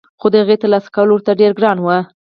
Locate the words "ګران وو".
1.59-1.97